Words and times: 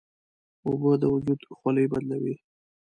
اوبه 0.65 0.91
د 1.01 1.03
وجود 1.13 1.39
خولې 1.57 1.85
بدلوي. 1.91 2.35